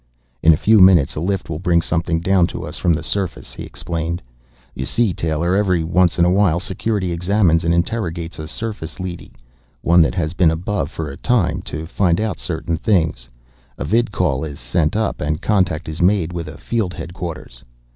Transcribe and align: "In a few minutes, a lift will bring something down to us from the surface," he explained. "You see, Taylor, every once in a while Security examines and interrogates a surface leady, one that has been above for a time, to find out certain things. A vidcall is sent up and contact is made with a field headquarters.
"In 0.41 0.51
a 0.51 0.57
few 0.57 0.79
minutes, 0.79 1.13
a 1.15 1.19
lift 1.19 1.47
will 1.47 1.59
bring 1.59 1.79
something 1.79 2.21
down 2.21 2.47
to 2.47 2.65
us 2.65 2.79
from 2.79 2.91
the 2.91 3.03
surface," 3.03 3.53
he 3.53 3.61
explained. 3.61 4.19
"You 4.73 4.83
see, 4.87 5.13
Taylor, 5.13 5.55
every 5.55 5.83
once 5.83 6.17
in 6.17 6.25
a 6.25 6.31
while 6.31 6.59
Security 6.59 7.11
examines 7.11 7.63
and 7.63 7.71
interrogates 7.71 8.39
a 8.39 8.47
surface 8.47 8.99
leady, 8.99 9.31
one 9.83 10.01
that 10.01 10.15
has 10.15 10.33
been 10.33 10.49
above 10.49 10.89
for 10.89 11.11
a 11.11 11.17
time, 11.17 11.61
to 11.69 11.85
find 11.85 12.19
out 12.19 12.39
certain 12.39 12.77
things. 12.77 13.29
A 13.77 13.85
vidcall 13.85 14.43
is 14.43 14.59
sent 14.59 14.95
up 14.95 15.21
and 15.21 15.39
contact 15.39 15.87
is 15.87 16.01
made 16.01 16.33
with 16.33 16.47
a 16.47 16.57
field 16.57 16.95
headquarters. 16.95 17.63